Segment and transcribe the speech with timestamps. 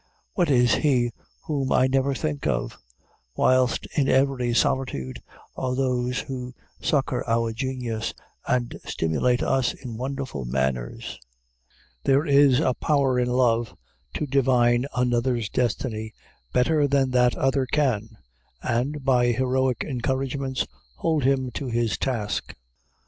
[0.33, 1.11] What is he
[1.45, 2.75] whom I never think of?
[3.35, 5.21] whilst in every solitude
[5.55, 8.15] are those who succor our genius,
[8.47, 11.19] and stimulate us in wonderful manners.
[12.03, 13.75] There is a power in love
[14.15, 16.15] to divine another's destiny
[16.51, 18.09] better than that other can,
[18.63, 20.65] and, by heroic encouragements,
[20.95, 22.55] hold him to his task.